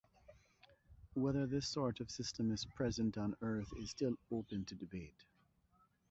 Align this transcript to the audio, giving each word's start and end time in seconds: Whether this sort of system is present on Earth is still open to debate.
Whether 1.13 1.45
this 1.45 1.67
sort 1.67 1.99
of 1.99 2.09
system 2.09 2.51
is 2.51 2.65
present 2.65 3.19
on 3.19 3.35
Earth 3.43 3.71
is 3.77 3.91
still 3.91 4.15
open 4.31 4.65
to 4.65 4.73
debate. 4.73 5.25